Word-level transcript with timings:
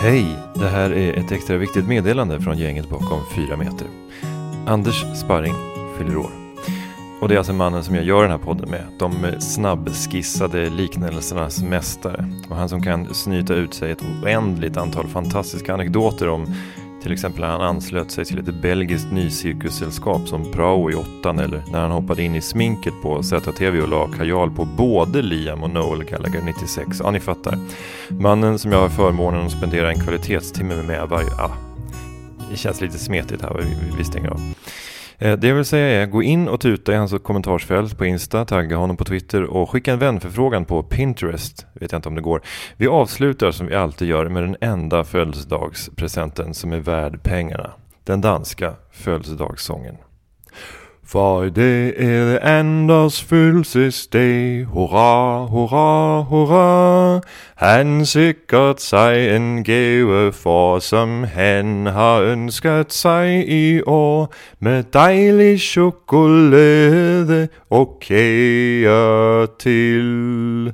Hej! 0.00 0.36
Det 0.54 0.68
här 0.68 0.90
är 0.90 1.12
ett 1.12 1.32
extra 1.32 1.56
viktigt 1.56 1.86
meddelande 1.86 2.40
från 2.40 2.58
gänget 2.58 2.88
bakom 2.88 3.20
4 3.36 3.56
meter. 3.56 3.86
Anders 4.66 5.04
Sparring 5.20 5.54
fyller 5.98 6.16
år. 6.16 6.30
Och 7.20 7.28
det 7.28 7.34
är 7.34 7.38
alltså 7.38 7.52
mannen 7.52 7.84
som 7.84 7.94
jag 7.94 8.04
gör 8.04 8.22
den 8.22 8.30
här 8.30 8.38
podden 8.38 8.70
med. 8.70 8.84
De 8.98 9.40
snabbskissade 9.40 10.70
liknelsernas 10.70 11.62
mästare. 11.62 12.28
Och 12.50 12.56
han 12.56 12.68
som 12.68 12.82
kan 12.82 13.14
snyta 13.14 13.54
ut 13.54 13.74
sig 13.74 13.92
ett 13.92 14.02
oändligt 14.22 14.76
antal 14.76 15.06
fantastiska 15.08 15.74
anekdoter 15.74 16.28
om 16.28 16.54
till 17.02 17.12
exempel 17.12 17.40
när 17.40 17.48
han 17.48 17.60
anslöt 17.60 18.10
sig 18.10 18.24
till 18.24 18.38
ett 18.38 18.62
belgiskt 18.62 19.12
nycirkussällskap 19.12 20.28
som 20.28 20.52
Prao 20.52 20.90
i 20.90 20.94
åttan 20.94 21.38
eller 21.38 21.62
när 21.72 21.80
han 21.80 21.90
hoppade 21.90 22.22
in 22.22 22.34
i 22.34 22.40
sminket 22.40 22.94
på 23.02 23.22
ZTV 23.22 23.80
och 23.80 23.88
la 23.88 24.08
kajal 24.08 24.50
på 24.50 24.64
både 24.64 25.22
Liam 25.22 25.62
och 25.62 25.70
Noel 25.70 26.04
Gallagher 26.04 26.42
96. 26.42 27.00
Ja, 27.04 27.10
ni 27.10 27.20
fattar. 27.20 27.58
Mannen 28.08 28.58
som 28.58 28.72
jag 28.72 28.80
har 28.80 28.88
förmånen 28.88 29.46
att 29.46 29.52
spendera 29.52 29.92
en 29.92 30.00
kvalitetstimme 30.00 30.82
med 30.82 31.08
varje... 31.08 31.28
Ja, 31.38 31.50
det 32.50 32.56
känns 32.56 32.80
lite 32.80 32.98
smetigt 32.98 33.42
här, 33.42 33.54
vi, 33.58 33.96
vi 33.98 34.04
stänger 34.04 34.28
av. 34.30 34.40
Eh, 35.20 35.38
det 35.38 35.48
jag 35.48 35.54
vill 35.54 35.64
säga 35.64 36.02
är, 36.02 36.06
gå 36.06 36.22
in 36.22 36.48
och 36.48 36.60
tuta 36.60 36.92
i 36.92 36.96
hans 36.96 37.14
kommentarsfält 37.22 37.98
på 37.98 38.06
Insta, 38.06 38.44
tagga 38.44 38.76
honom 38.76 38.96
på 38.96 39.04
Twitter 39.04 39.42
och 39.42 39.70
skicka 39.70 39.92
en 39.92 39.98
vänförfrågan 39.98 40.64
på 40.64 40.82
Pinterest. 40.82 41.66
Vet 41.72 41.92
jag 41.92 41.98
inte 41.98 42.08
om 42.08 42.14
det 42.14 42.20
går. 42.20 42.42
Vi 42.76 42.86
avslutar 42.86 43.50
som 43.50 43.66
vi 43.66 43.74
alltid 43.74 44.08
gör 44.08 44.28
med 44.28 44.42
den 44.42 44.56
enda 44.60 45.04
födelsedagspresenten 45.04 46.54
som 46.54 46.72
är 46.72 46.80
värd 46.80 47.22
pengarna. 47.22 47.72
Den 48.04 48.20
danska 48.20 48.74
födelsedagssången. 48.90 49.96
För 51.08 51.50
det 51.50 51.94
är 51.96 52.46
Anders 52.58 53.22
födelsedag, 53.22 54.66
hurra, 54.74 55.46
hurra, 55.46 56.22
hurra. 56.22 57.22
Han 57.54 58.06
sikkert 58.06 58.80
sig 58.80 59.30
en 59.36 59.62
gave 59.62 60.32
for, 60.32 60.80
som 60.80 61.26
han 61.34 61.86
har 61.86 62.22
önskat 62.22 62.92
sig 62.92 63.44
i 63.48 63.82
år. 63.82 64.28
Med 64.58 64.84
dejlig 64.92 65.60
choklad 65.60 67.48
och 67.68 68.02
kager 68.02 69.46
till. 69.46 70.72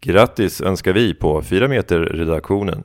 Grattis 0.00 0.60
önskar 0.60 0.92
vi 0.92 1.14
på 1.14 1.42
4 1.42 1.68
meter-redaktionen. 1.68 2.84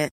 it. 0.01 0.13